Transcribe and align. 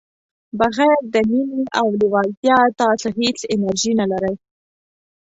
بغير 0.59 0.99
د 1.13 1.15
مینې 1.29 1.61
او 1.79 1.87
لیوالتیا 2.01 2.57
تاسو 2.81 3.07
هیڅ 3.19 3.37
انرژي 3.53 3.91
نه 3.99 4.05
لرئ. 4.11 4.35